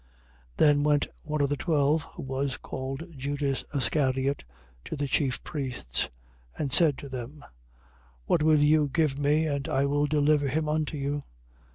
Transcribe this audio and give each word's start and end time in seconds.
26:14. 0.57 0.57
Then 0.57 0.83
went 0.83 1.07
one 1.21 1.41
of 1.41 1.49
the 1.49 1.55
twelve, 1.55 2.01
who 2.15 2.23
was 2.23 2.57
called 2.57 3.03
Judas 3.15 3.63
Iscariot, 3.71 4.43
to 4.85 4.95
the 4.95 5.07
chief 5.07 5.43
priests. 5.43 6.09
26:15. 6.57 6.59
And 6.63 6.73
said 6.73 6.97
to 6.97 7.07
them: 7.07 7.45
What 8.25 8.41
will 8.41 8.63
you 8.63 8.89
give 8.91 9.19
me, 9.19 9.45
and 9.45 9.67
I 9.69 9.85
will 9.85 10.07
deliver 10.07 10.47
him 10.47 10.67
unto 10.67 10.97
you? 10.97 11.21